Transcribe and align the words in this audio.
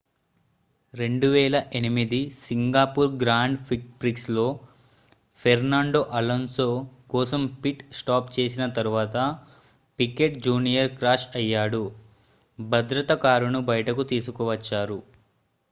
2008 0.93 2.13
Singapore 2.37 3.11
grand 3.21 3.57
ప్రిక్స్లో 3.99 4.45
Fernando 5.39 6.01
Alonso 6.19 6.67
కోసం 7.09 7.43
pit 7.59 7.83
stop 7.99 8.31
చేసిన 8.37 8.65
తరువాత 8.77 9.15
పికెట్ 9.99 10.41
జూనియర్ 10.45 10.91
క్రాష్ 10.97 11.27
అయ్యాడు 11.35 11.83
భద్రతా 12.59 13.17
కారును 13.25 13.61
బయటకు 13.69 14.05
తీసుకువచ్చారు 14.11 14.99